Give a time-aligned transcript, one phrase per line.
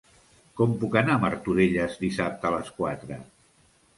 [0.59, 3.21] Com puc anar a Martorelles dissabte a les quatre?